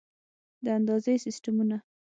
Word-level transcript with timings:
د 0.65 0.65
اندازې 0.79 1.13
سیسټمونه 1.23 1.77